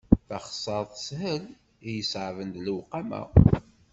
[0.29, 1.43] Taxessaṛt teshel,
[1.87, 3.21] i yeṣṣeɛben d lewqama.